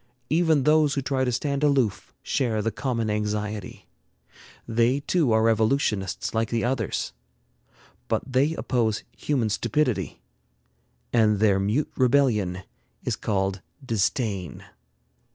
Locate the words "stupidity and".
9.49-11.37